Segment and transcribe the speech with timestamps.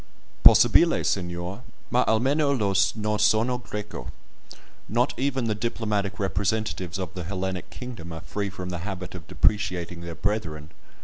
[0.43, 4.11] "Possibile, signor, ma almeno Io no sono Greco."
[4.89, 9.27] Not even the diplomatic representatives of the Hellenic kingdom are free from the habit of
[9.27, 10.71] depreciating their brethren.